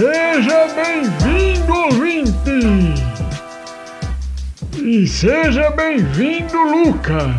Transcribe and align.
Seja 0.00 0.66
bem-vindo, 0.68 1.74
ouvinte! 1.74 3.04
E 4.82 5.06
seja 5.06 5.68
bem-vindo, 5.72 6.56
Lucas! 6.56 7.36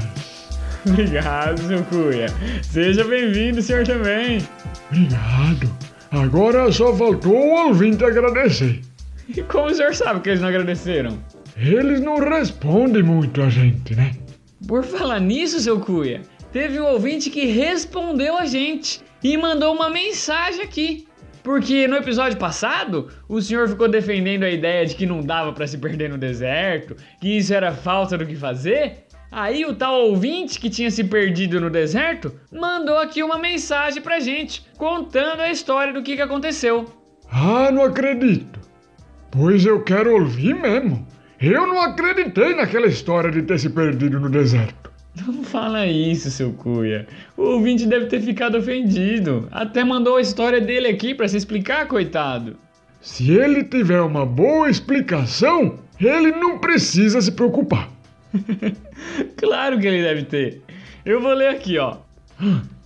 Obrigado, 0.85 1.59
seu 1.59 1.83
Cuia. 1.85 2.27
Seja 2.61 3.03
bem-vindo, 3.03 3.63
senhor 3.63 3.83
também. 3.83 4.47
Obrigado. 4.91 5.75
Agora 6.11 6.71
só 6.71 6.95
faltou 6.95 7.33
o 7.35 7.67
ouvinte 7.69 8.05
agradecer. 8.05 8.81
E 9.27 9.41
como 9.41 9.65
o 9.65 9.73
senhor 9.73 9.95
sabe 9.95 10.19
que 10.19 10.29
eles 10.29 10.41
não 10.41 10.49
agradeceram? 10.49 11.17
Eles 11.57 11.99
não 11.99 12.19
respondem 12.19 13.01
muito 13.01 13.41
a 13.41 13.49
gente, 13.49 13.95
né? 13.95 14.11
Por 14.67 14.83
falar 14.83 15.19
nisso, 15.19 15.59
seu 15.59 15.79
Cuia, 15.79 16.21
teve 16.51 16.79
um 16.79 16.85
ouvinte 16.85 17.31
que 17.31 17.43
respondeu 17.43 18.37
a 18.37 18.45
gente 18.45 19.01
e 19.23 19.35
mandou 19.35 19.73
uma 19.73 19.89
mensagem 19.89 20.61
aqui. 20.61 21.07
Porque 21.43 21.87
no 21.87 21.95
episódio 21.95 22.37
passado, 22.37 23.09
o 23.27 23.41
senhor 23.41 23.67
ficou 23.67 23.87
defendendo 23.87 24.43
a 24.43 24.49
ideia 24.49 24.85
de 24.85 24.95
que 24.95 25.05
não 25.05 25.21
dava 25.21 25.51
para 25.53 25.67
se 25.67 25.77
perder 25.77 26.09
no 26.09 26.17
deserto, 26.17 26.95
que 27.19 27.37
isso 27.37 27.53
era 27.53 27.71
falta 27.71 28.17
do 28.17 28.25
que 28.25 28.35
fazer. 28.35 29.05
Aí 29.31 29.65
o 29.65 29.73
tal 29.73 30.07
ouvinte 30.07 30.59
que 30.59 30.69
tinha 30.69 30.91
se 30.91 31.05
perdido 31.05 31.61
no 31.61 31.69
deserto 31.69 32.33
mandou 32.51 32.97
aqui 32.97 33.23
uma 33.23 33.37
mensagem 33.37 34.01
pra 34.01 34.19
gente, 34.19 34.65
contando 34.77 35.39
a 35.39 35.49
história 35.49 35.93
do 35.93 36.03
que, 36.03 36.17
que 36.17 36.21
aconteceu. 36.21 36.85
Ah, 37.31 37.71
não 37.71 37.83
acredito. 37.83 38.59
Pois 39.31 39.65
eu 39.65 39.81
quero 39.83 40.13
ouvir 40.13 40.53
mesmo. 40.53 41.07
Eu 41.39 41.65
não 41.65 41.81
acreditei 41.81 42.53
naquela 42.53 42.87
história 42.87 43.31
de 43.31 43.41
ter 43.41 43.57
se 43.57 43.69
perdido 43.69 44.19
no 44.19 44.29
deserto. 44.29 44.90
Não 45.15 45.43
fala 45.43 45.85
isso, 45.85 46.31
seu 46.31 46.53
cuia. 46.53 47.05
O 47.35 47.43
ouvinte 47.43 47.85
deve 47.85 48.05
ter 48.05 48.21
ficado 48.21 48.57
ofendido. 48.57 49.47
Até 49.51 49.83
mandou 49.83 50.15
a 50.15 50.21
história 50.21 50.61
dele 50.61 50.87
aqui 50.87 51.13
para 51.13 51.27
se 51.27 51.37
explicar, 51.37 51.87
coitado. 51.87 52.55
Se 53.01 53.31
ele 53.31 53.63
tiver 53.63 54.01
uma 54.01 54.25
boa 54.25 54.69
explicação, 54.69 55.79
ele 55.99 56.31
não 56.31 56.59
precisa 56.59 57.21
se 57.21 57.31
preocupar. 57.31 57.89
claro 59.35 59.79
que 59.79 59.87
ele 59.87 60.01
deve 60.01 60.23
ter. 60.23 60.61
Eu 61.03 61.19
vou 61.19 61.33
ler 61.33 61.49
aqui, 61.49 61.77
ó. 61.77 61.97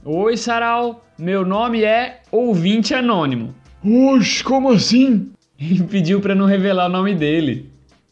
Oi, 0.03 0.36
Sarau. 0.38 1.06
Meu 1.18 1.46
nome 1.46 1.84
é 1.84 2.22
Ouvinte 2.31 2.94
Anônimo. 2.94 3.53
Oxe, 3.84 4.44
como 4.44 4.72
assim? 4.72 5.31
Ele 5.59 5.84
pediu 5.84 6.20
para 6.20 6.36
não 6.36 6.46
revelar 6.46 6.88
o 6.88 6.92
nome 6.92 7.14
dele. 7.14 7.70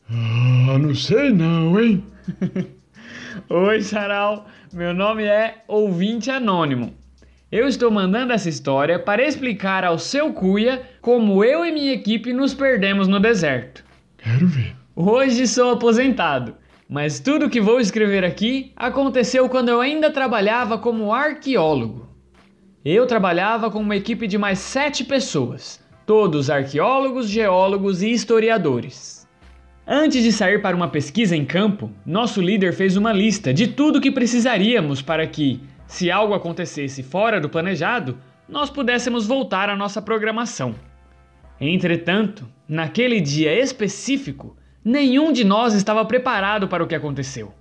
Ah, 0.09 0.77
não 0.77 0.93
sei 0.93 1.31
não, 1.31 1.79
hein? 1.79 2.03
Oi, 3.49 3.81
Sarau. 3.81 4.45
Meu 4.71 4.93
nome 4.93 5.25
é 5.25 5.63
Ouvinte 5.67 6.31
Anônimo. 6.31 6.93
Eu 7.51 7.67
estou 7.67 7.91
mandando 7.91 8.31
essa 8.31 8.47
história 8.47 8.97
para 8.97 9.21
explicar 9.27 9.83
ao 9.83 9.99
seu 9.99 10.31
Cuia 10.33 10.81
como 11.01 11.43
eu 11.43 11.65
e 11.65 11.71
minha 11.71 11.93
equipe 11.93 12.31
nos 12.31 12.53
perdemos 12.53 13.07
no 13.07 13.19
deserto. 13.19 13.83
Quero 14.17 14.47
ver. 14.47 14.75
Hoje 14.95 15.45
sou 15.45 15.71
aposentado, 15.71 16.55
mas 16.89 17.19
tudo 17.19 17.49
que 17.49 17.59
vou 17.59 17.81
escrever 17.81 18.23
aqui 18.23 18.71
aconteceu 18.77 19.49
quando 19.49 19.69
eu 19.69 19.81
ainda 19.81 20.09
trabalhava 20.09 20.77
como 20.77 21.11
arqueólogo. 21.11 22.07
Eu 22.83 23.05
trabalhava 23.05 23.69
com 23.69 23.79
uma 23.79 23.95
equipe 23.95 24.25
de 24.25 24.37
mais 24.37 24.59
sete 24.59 25.03
pessoas, 25.03 25.83
todos 26.05 26.49
arqueólogos, 26.49 27.27
geólogos 27.27 28.01
e 28.01 28.09
historiadores. 28.09 29.22
Antes 29.85 30.23
de 30.23 30.31
sair 30.31 30.61
para 30.61 30.77
uma 30.77 30.87
pesquisa 30.87 31.35
em 31.35 31.43
campo, 31.43 31.91
nosso 32.05 32.41
líder 32.41 32.73
fez 32.73 32.95
uma 32.95 33.11
lista 33.11 33.53
de 33.53 33.67
tudo 33.67 33.99
que 33.99 34.09
precisaríamos 34.09 35.01
para 35.01 35.27
que, 35.27 35.59
se 35.85 36.09
algo 36.09 36.33
acontecesse 36.33 37.03
fora 37.03 37.37
do 37.39 37.49
planejado, 37.49 38.17
nós 38.47 38.69
pudéssemos 38.69 39.27
voltar 39.27 39.69
à 39.69 39.75
nossa 39.75 40.01
programação. 40.01 40.73
Entretanto, 41.59 42.47
naquele 42.65 43.19
dia 43.19 43.53
específico, 43.59 44.55
nenhum 44.85 45.33
de 45.33 45.43
nós 45.43 45.73
estava 45.73 46.05
preparado 46.05 46.65
para 46.69 46.81
o 46.81 46.87
que 46.87 46.95
aconteceu. 46.95 47.53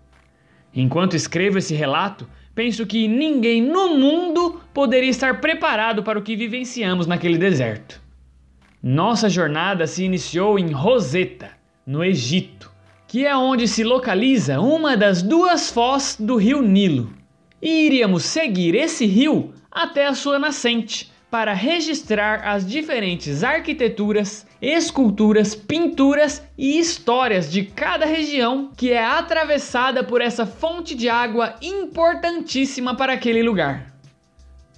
Enquanto 0.73 1.17
escrevo 1.17 1.59
esse 1.59 1.75
relato, 1.75 2.29
penso 2.55 2.87
que 2.87 3.09
ninguém 3.09 3.61
no 3.61 3.99
mundo 3.99 4.61
poderia 4.73 5.11
estar 5.11 5.41
preparado 5.41 6.05
para 6.05 6.21
o 6.21 6.23
que 6.23 6.37
vivenciamos 6.37 7.09
naquele 7.09 7.37
deserto. 7.37 8.01
Nossa 8.81 9.29
jornada 9.29 9.89
se 9.89 10.05
iniciou 10.05 10.57
em 10.57 10.71
Rosetta 10.71 11.62
no 11.87 12.05
Egito, 12.05 12.71
que 13.07 13.27
é 13.27 13.37
onde 13.37 13.67
se 13.69 13.85
localiza 13.85 14.61
uma 14.61 14.97
das 14.97 15.23
duas 15.23 15.71
foz 15.71 16.17
do 16.19 16.37
rio 16.37 16.63
Nilo. 16.63 17.13
E 17.61 17.87
iríamos 17.87 18.25
seguir 18.25 18.75
esse 18.75 19.07
rio 19.07 19.53
até 19.71 20.07
a 20.07 20.15
sua 20.15 20.39
nascente 20.39 21.13
para 21.31 21.55
registrar 21.55 22.47
as 22.47 22.67
diferentes 22.67 23.43
arquiteturas, 23.43 24.47
esculturas, 24.61 25.55
pinturas 25.55 26.43
e 26.59 26.79
histórias 26.79 27.51
de 27.51 27.65
cada 27.65 28.05
região 28.05 28.71
que 28.77 28.93
é 28.93 29.03
atravessada 29.03 30.05
por 30.05 30.21
essa 30.21 30.45
fonte 30.45 30.95
de 30.95 31.09
água 31.09 31.55
importantíssima 31.63 32.95
para 32.95 33.15
aquele 33.15 33.43
lugar. 33.43 33.95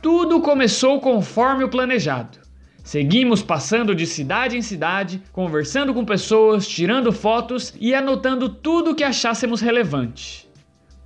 Tudo 0.01 0.41
começou 0.41 1.01
conforme 1.01 1.65
o 1.65 1.69
planejado. 1.69 2.44
Seguimos 2.85 3.43
passando 3.43 3.95
de 3.95 4.07
cidade 4.07 4.59
em 4.59 4.63
cidade, 4.63 5.23
conversando 5.33 5.95
com 5.95 6.05
pessoas, 6.05 6.69
tirando 6.69 7.13
fotos 7.13 7.73
e 7.81 7.95
anotando 7.95 8.47
tudo 8.47 8.91
o 8.91 8.95
que 8.95 9.03
achássemos 9.03 9.63
relevante. 9.63 10.47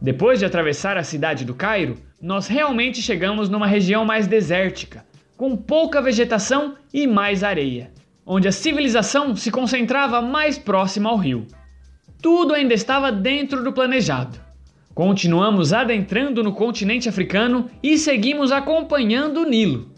Depois 0.02 0.40
de 0.40 0.44
atravessar 0.44 0.96
a 0.96 1.04
cidade 1.04 1.44
do 1.44 1.54
Cairo, 1.54 1.96
nós 2.20 2.48
realmente 2.48 3.00
chegamos 3.00 3.48
numa 3.48 3.68
região 3.68 4.04
mais 4.04 4.26
desértica, 4.26 5.06
com 5.36 5.56
pouca 5.56 6.02
vegetação 6.02 6.74
e 6.92 7.06
mais 7.06 7.44
areia, 7.44 7.92
onde 8.26 8.48
a 8.48 8.52
civilização 8.52 9.36
se 9.36 9.52
concentrava 9.52 10.20
mais 10.20 10.58
próxima 10.58 11.08
ao 11.08 11.16
rio. 11.16 11.46
Tudo 12.20 12.54
ainda 12.54 12.74
estava 12.74 13.12
dentro 13.12 13.62
do 13.62 13.72
planejado. 13.72 14.36
Continuamos 14.92 15.72
adentrando 15.72 16.42
no 16.42 16.52
continente 16.52 17.08
africano 17.08 17.70
e 17.80 17.96
seguimos 17.96 18.50
acompanhando 18.50 19.42
o 19.42 19.48
Nilo 19.48 19.96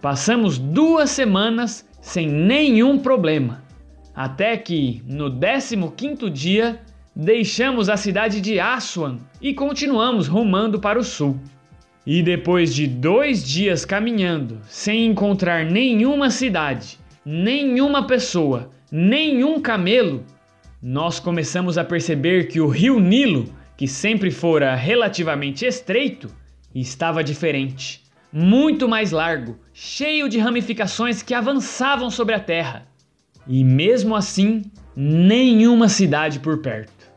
Passamos 0.00 0.58
duas 0.58 1.10
semanas 1.10 1.84
sem 2.00 2.28
nenhum 2.28 3.00
problema, 3.00 3.64
até 4.14 4.56
que, 4.56 5.02
no 5.04 5.28
15 5.28 6.30
dia, 6.30 6.80
deixamos 7.16 7.88
a 7.88 7.96
cidade 7.96 8.40
de 8.40 8.60
Aswan 8.60 9.18
e 9.42 9.52
continuamos 9.52 10.28
rumando 10.28 10.78
para 10.78 11.00
o 11.00 11.04
sul. 11.04 11.36
E 12.06 12.22
depois 12.22 12.72
de 12.72 12.86
dois 12.86 13.44
dias 13.44 13.84
caminhando, 13.84 14.60
sem 14.68 15.04
encontrar 15.04 15.64
nenhuma 15.64 16.30
cidade, 16.30 16.96
nenhuma 17.24 18.06
pessoa, 18.06 18.70
nenhum 18.92 19.60
camelo, 19.60 20.24
nós 20.80 21.18
começamos 21.18 21.76
a 21.76 21.82
perceber 21.82 22.46
que 22.46 22.60
o 22.60 22.68
rio 22.68 23.00
Nilo, 23.00 23.52
que 23.76 23.88
sempre 23.88 24.30
fora 24.30 24.76
relativamente 24.76 25.66
estreito, 25.66 26.30
estava 26.72 27.24
diferente 27.24 28.07
muito 28.32 28.88
mais 28.88 29.10
largo, 29.10 29.58
cheio 29.72 30.28
de 30.28 30.38
ramificações 30.38 31.22
que 31.22 31.34
avançavam 31.34 32.10
sobre 32.10 32.34
a 32.34 32.40
terra. 32.40 32.86
E 33.46 33.64
mesmo 33.64 34.14
assim, 34.14 34.62
nenhuma 34.94 35.88
cidade 35.88 36.38
por 36.38 36.58
perto. 36.58 37.08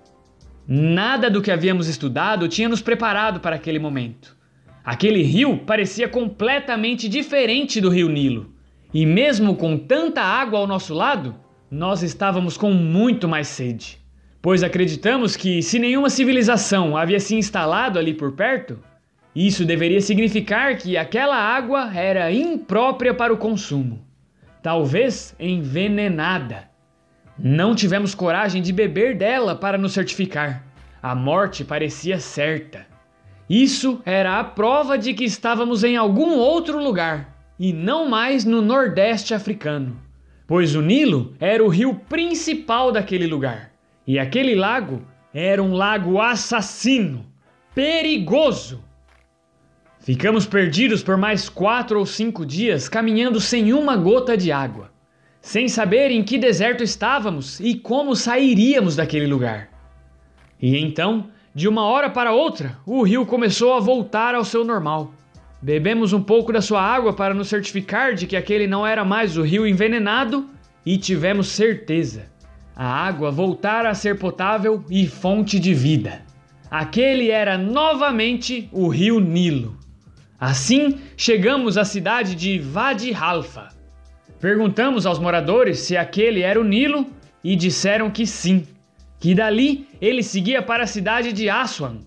Nada 0.67 1.29
do 1.29 1.41
que 1.41 1.51
havíamos 1.51 1.87
estudado 1.87 2.47
tinha 2.47 2.69
nos 2.69 2.81
preparado 2.81 3.39
para 3.39 3.55
aquele 3.55 3.79
momento. 3.79 4.37
Aquele 4.83 5.21
rio 5.21 5.57
parecia 5.57 6.07
completamente 6.07 7.09
diferente 7.09 7.81
do 7.81 7.89
rio 7.89 8.09
Nilo. 8.09 8.53
E 8.93 9.05
mesmo 9.05 9.55
com 9.55 9.77
tanta 9.77 10.21
água 10.21 10.59
ao 10.59 10.67
nosso 10.67 10.93
lado, 10.93 11.35
nós 11.69 12.03
estávamos 12.03 12.57
com 12.57 12.71
muito 12.71 13.27
mais 13.27 13.47
sede. 13.47 13.99
Pois 14.41 14.63
acreditamos 14.63 15.35
que, 15.35 15.61
se 15.61 15.77
nenhuma 15.77 16.09
civilização 16.09 16.97
havia 16.97 17.19
se 17.19 17.35
instalado 17.35 17.99
ali 17.99 18.13
por 18.13 18.31
perto, 18.31 18.79
isso 19.35 19.63
deveria 19.63 20.01
significar 20.01 20.77
que 20.77 20.97
aquela 20.97 21.37
água 21.37 21.89
era 21.95 22.31
imprópria 22.31 23.13
para 23.13 23.33
o 23.33 23.37
consumo, 23.37 24.05
talvez 24.61 25.33
envenenada. 25.39 26.69
Não 27.39 27.73
tivemos 27.73 28.13
coragem 28.13 28.61
de 28.61 28.73
beber 28.73 29.17
dela 29.17 29.55
para 29.55 29.77
nos 29.77 29.93
certificar. 29.93 30.65
A 31.01 31.15
morte 31.15 31.63
parecia 31.63 32.19
certa. 32.19 32.85
Isso 33.49 34.01
era 34.05 34.37
a 34.37 34.43
prova 34.43 34.97
de 34.97 35.13
que 35.13 35.23
estávamos 35.23 35.83
em 35.83 35.95
algum 35.95 36.37
outro 36.37 36.81
lugar 36.81 37.35
e 37.57 37.71
não 37.71 38.09
mais 38.09 38.43
no 38.43 38.61
Nordeste 38.61 39.33
africano, 39.33 39.97
pois 40.45 40.75
o 40.75 40.81
Nilo 40.81 41.33
era 41.39 41.63
o 41.63 41.69
rio 41.69 41.95
principal 41.95 42.91
daquele 42.91 43.27
lugar 43.27 43.71
e 44.05 44.19
aquele 44.19 44.55
lago 44.55 45.01
era 45.33 45.63
um 45.63 45.73
lago 45.73 46.19
assassino, 46.19 47.25
perigoso 47.73 48.83
Ficamos 50.03 50.47
perdidos 50.47 51.03
por 51.03 51.15
mais 51.15 51.47
quatro 51.47 51.99
ou 51.99 52.07
cinco 52.07 52.43
dias 52.43 52.89
caminhando 52.89 53.39
sem 53.39 53.71
uma 53.71 53.95
gota 53.95 54.35
de 54.35 54.51
água, 54.51 54.89
sem 55.39 55.67
saber 55.67 56.09
em 56.09 56.23
que 56.23 56.39
deserto 56.39 56.83
estávamos 56.83 57.59
e 57.59 57.75
como 57.75 58.15
sairíamos 58.15 58.95
daquele 58.95 59.27
lugar. 59.27 59.69
E 60.59 60.75
então, 60.75 61.27
de 61.53 61.67
uma 61.67 61.83
hora 61.83 62.09
para 62.09 62.33
outra, 62.33 62.79
o 62.83 63.03
rio 63.03 63.27
começou 63.27 63.75
a 63.75 63.79
voltar 63.79 64.33
ao 64.33 64.43
seu 64.43 64.65
normal. 64.65 65.13
Bebemos 65.61 66.13
um 66.13 66.23
pouco 66.23 66.51
da 66.51 66.61
sua 66.61 66.81
água 66.81 67.13
para 67.13 67.35
nos 67.35 67.47
certificar 67.47 68.15
de 68.15 68.25
que 68.25 68.35
aquele 68.35 68.65
não 68.65 68.87
era 68.87 69.05
mais 69.05 69.37
o 69.37 69.43
rio 69.43 69.67
envenenado 69.67 70.49
e 70.83 70.97
tivemos 70.97 71.49
certeza. 71.49 72.25
A 72.75 72.87
água 72.87 73.29
voltara 73.29 73.91
a 73.91 73.93
ser 73.93 74.17
potável 74.17 74.83
e 74.89 75.05
fonte 75.05 75.59
de 75.59 75.75
vida. 75.75 76.23
Aquele 76.71 77.29
era 77.29 77.55
novamente 77.55 78.67
o 78.71 78.87
rio 78.87 79.19
Nilo. 79.19 79.80
Assim, 80.41 80.99
chegamos 81.15 81.77
à 81.77 81.85
cidade 81.85 82.33
de 82.33 82.59
Wadi 82.59 83.13
Halfa. 83.13 83.67
Perguntamos 84.39 85.05
aos 85.05 85.19
moradores 85.19 85.81
se 85.81 85.95
aquele 85.95 86.41
era 86.41 86.59
o 86.59 86.63
Nilo 86.63 87.05
e 87.43 87.55
disseram 87.55 88.09
que 88.09 88.25
sim, 88.25 88.65
que 89.19 89.35
dali 89.35 89.87
ele 90.01 90.23
seguia 90.23 90.63
para 90.63 90.85
a 90.85 90.87
cidade 90.87 91.31
de 91.31 91.47
Aswan, 91.47 91.99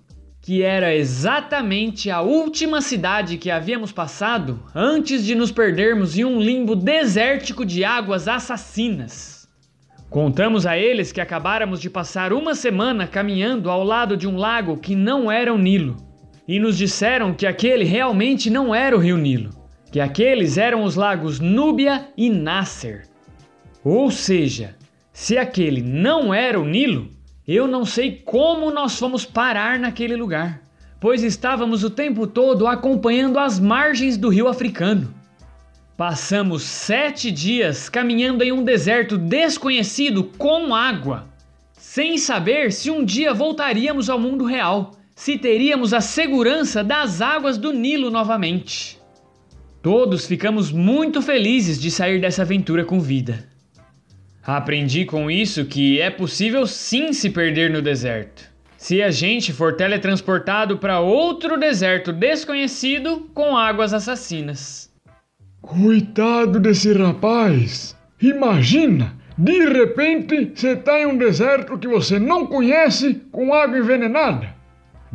que 0.42 0.64
era 0.64 0.92
exatamente 0.92 2.10
a 2.10 2.22
última 2.22 2.80
cidade 2.80 3.38
que 3.38 3.52
havíamos 3.52 3.92
passado 3.92 4.60
antes 4.74 5.24
de 5.24 5.36
nos 5.36 5.52
perdermos 5.52 6.18
em 6.18 6.24
um 6.24 6.40
limbo 6.40 6.74
desértico 6.74 7.64
de 7.64 7.84
águas 7.84 8.26
assassinas. 8.26 9.48
Contamos 10.10 10.66
a 10.66 10.76
eles 10.76 11.12
que 11.12 11.20
acabáramos 11.20 11.80
de 11.80 11.88
passar 11.88 12.32
uma 12.32 12.56
semana 12.56 13.06
caminhando 13.06 13.70
ao 13.70 13.84
lado 13.84 14.16
de 14.16 14.26
um 14.26 14.36
lago 14.36 14.76
que 14.76 14.96
não 14.96 15.30
era 15.30 15.54
o 15.54 15.58
Nilo, 15.58 16.03
e 16.46 16.58
nos 16.60 16.76
disseram 16.76 17.32
que 17.32 17.46
aquele 17.46 17.84
realmente 17.84 18.50
não 18.50 18.74
era 18.74 18.96
o 18.96 19.00
rio 19.00 19.16
Nilo, 19.16 19.50
que 19.90 20.00
aqueles 20.00 20.58
eram 20.58 20.82
os 20.82 20.94
lagos 20.94 21.40
Núbia 21.40 22.08
e 22.16 22.28
Nasser. 22.28 23.06
Ou 23.82 24.10
seja, 24.10 24.76
se 25.12 25.38
aquele 25.38 25.80
não 25.82 26.32
era 26.34 26.60
o 26.60 26.66
Nilo, 26.66 27.10
eu 27.46 27.66
não 27.66 27.84
sei 27.84 28.22
como 28.24 28.70
nós 28.70 28.98
fomos 28.98 29.24
parar 29.24 29.78
naquele 29.78 30.16
lugar, 30.16 30.62
pois 30.98 31.22
estávamos 31.22 31.84
o 31.84 31.90
tempo 31.90 32.26
todo 32.26 32.66
acompanhando 32.66 33.38
as 33.38 33.60
margens 33.60 34.16
do 34.16 34.28
rio 34.28 34.48
africano. 34.48 35.14
Passamos 35.96 36.62
sete 36.62 37.30
dias 37.30 37.88
caminhando 37.88 38.42
em 38.42 38.50
um 38.50 38.64
deserto 38.64 39.16
desconhecido 39.16 40.24
com 40.36 40.74
água, 40.74 41.28
sem 41.72 42.18
saber 42.18 42.72
se 42.72 42.90
um 42.90 43.04
dia 43.04 43.32
voltaríamos 43.32 44.10
ao 44.10 44.18
mundo 44.18 44.44
real, 44.44 44.90
se 45.14 45.38
teríamos 45.38 45.94
a 45.94 46.00
segurança 46.00 46.82
das 46.82 47.20
águas 47.20 47.56
do 47.56 47.72
Nilo 47.72 48.10
novamente. 48.10 48.98
Todos 49.80 50.26
ficamos 50.26 50.72
muito 50.72 51.22
felizes 51.22 51.80
de 51.80 51.90
sair 51.90 52.20
dessa 52.20 52.42
aventura 52.42 52.84
com 52.84 52.98
vida. 52.98 53.46
Aprendi 54.42 55.04
com 55.04 55.30
isso 55.30 55.64
que 55.64 56.00
é 56.00 56.10
possível 56.10 56.66
sim 56.66 57.12
se 57.12 57.30
perder 57.30 57.70
no 57.70 57.80
deserto. 57.80 58.52
Se 58.76 59.02
a 59.02 59.10
gente 59.10 59.52
for 59.52 59.76
teletransportado 59.76 60.78
para 60.78 61.00
outro 61.00 61.58
deserto 61.58 62.12
desconhecido 62.12 63.30
com 63.32 63.56
águas 63.56 63.94
assassinas. 63.94 64.92
Coitado 65.62 66.60
desse 66.60 66.92
rapaz! 66.92 67.96
Imagina! 68.20 69.16
De 69.36 69.66
repente 69.66 70.52
você 70.54 70.72
está 70.72 71.00
em 71.00 71.06
um 71.06 71.16
deserto 71.16 71.78
que 71.78 71.88
você 71.88 72.18
não 72.18 72.46
conhece 72.46 73.22
com 73.32 73.54
água 73.54 73.78
envenenada. 73.78 74.53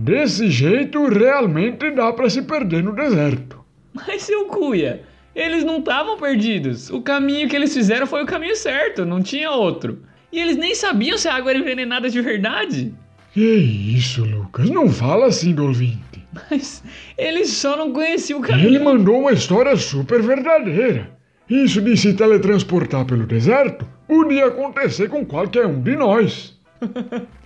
Desse 0.01 0.49
jeito 0.49 1.09
realmente 1.09 1.91
dá 1.91 2.13
para 2.13 2.29
se 2.29 2.41
perder 2.43 2.81
no 2.81 2.95
deserto. 2.95 3.59
Mas 3.93 4.23
seu 4.23 4.45
cuia, 4.45 5.03
eles 5.35 5.65
não 5.65 5.79
estavam 5.79 6.17
perdidos. 6.17 6.89
O 6.89 7.01
caminho 7.01 7.49
que 7.49 7.55
eles 7.57 7.73
fizeram 7.73 8.07
foi 8.07 8.23
o 8.23 8.25
caminho 8.25 8.55
certo, 8.55 9.05
não 9.05 9.21
tinha 9.21 9.51
outro. 9.51 10.01
E 10.31 10.39
eles 10.39 10.55
nem 10.55 10.73
sabiam 10.73 11.17
se 11.17 11.27
a 11.27 11.35
água 11.35 11.51
era 11.51 11.59
envenenada 11.59 12.09
de 12.09 12.21
verdade. 12.21 12.93
Que 13.33 13.41
isso, 13.41 14.23
Lucas? 14.23 14.69
Não 14.69 14.87
fala 14.87 15.25
assim 15.25 15.53
do 15.53 15.65
ouvinte. 15.65 16.23
Mas 16.49 16.81
eles 17.17 17.49
só 17.49 17.75
não 17.75 17.91
conheciam 17.91 18.39
o 18.39 18.41
caminho. 18.41 18.69
Ele 18.69 18.79
mandou 18.79 19.19
uma 19.19 19.33
história 19.33 19.75
super 19.75 20.21
verdadeira. 20.21 21.11
Isso 21.49 21.81
de 21.81 21.97
se 21.97 22.13
teletransportar 22.13 23.03
pelo 23.03 23.25
deserto 23.25 23.85
podia 24.07 24.45
acontecer 24.45 25.09
com 25.09 25.25
qualquer 25.25 25.65
um 25.65 25.81
de 25.81 25.97
nós. 25.97 26.57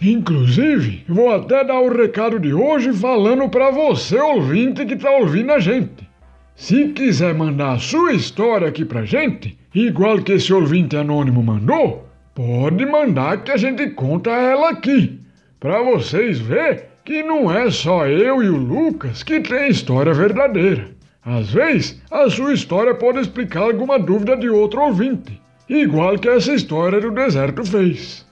Inclusive, 0.01 1.05
vou 1.07 1.33
até 1.33 1.63
dar 1.63 1.79
o 1.79 1.95
recado 1.95 2.39
de 2.39 2.53
hoje 2.53 2.93
falando 2.93 3.49
para 3.49 3.71
você, 3.71 4.17
ouvinte, 4.19 4.85
que 4.85 4.95
tá 4.95 5.11
ouvindo 5.11 5.51
a 5.51 5.59
gente. 5.59 6.07
Se 6.55 6.89
quiser 6.89 7.33
mandar 7.33 7.73
a 7.73 7.79
sua 7.79 8.13
história 8.13 8.67
aqui 8.67 8.85
pra 8.85 9.05
gente, 9.05 9.57
igual 9.73 10.21
que 10.21 10.33
esse 10.33 10.53
ouvinte 10.53 10.95
anônimo 10.95 11.41
mandou, 11.41 12.07
pode 12.35 12.85
mandar 12.85 13.43
que 13.43 13.51
a 13.51 13.57
gente 13.57 13.89
conta 13.91 14.29
ela 14.29 14.69
aqui, 14.69 15.19
para 15.59 15.81
vocês 15.81 16.39
ver 16.39 16.89
que 17.03 17.23
não 17.23 17.51
é 17.51 17.69
só 17.71 18.05
eu 18.05 18.43
e 18.43 18.49
o 18.49 18.55
Lucas 18.57 19.23
que 19.23 19.39
tem 19.39 19.69
história 19.69 20.13
verdadeira. 20.13 20.89
Às 21.25 21.51
vezes, 21.51 22.01
a 22.11 22.29
sua 22.29 22.53
história 22.53 22.93
pode 22.93 23.19
explicar 23.19 23.61
alguma 23.61 23.97
dúvida 23.97 24.35
de 24.35 24.49
outro 24.49 24.81
ouvinte, 24.81 25.41
igual 25.67 26.17
que 26.19 26.29
essa 26.29 26.53
história 26.53 26.99
do 26.99 27.11
deserto 27.11 27.65
fez. 27.65 28.25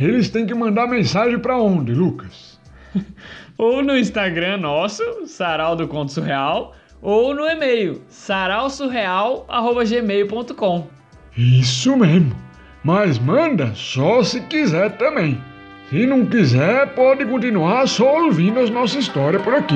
Eles 0.00 0.30
têm 0.30 0.46
que 0.46 0.54
mandar 0.54 0.86
mensagem 0.86 1.38
para 1.38 1.58
onde, 1.58 1.92
Lucas? 1.92 2.58
ou 3.58 3.82
no 3.82 3.94
Instagram 3.96 4.58
nosso, 4.58 5.02
Sarau 5.26 5.74
do 5.74 5.88
Conto 5.88 6.12
Surreal, 6.12 6.76
ou 7.02 7.34
no 7.34 7.44
e-mail 7.46 8.00
sarausurreal@gmail.com. 8.08 10.86
Isso 11.36 11.96
mesmo. 11.96 12.36
Mas 12.84 13.18
manda 13.18 13.74
só 13.74 14.22
se 14.22 14.40
quiser 14.42 14.96
também. 14.96 15.42
Se 15.90 16.06
não 16.06 16.24
quiser, 16.26 16.94
pode 16.94 17.24
continuar 17.24 17.88
só 17.88 18.24
ouvindo 18.24 18.60
as 18.60 18.70
nossas 18.70 19.02
histórias 19.04 19.42
por 19.42 19.54
aqui. 19.54 19.74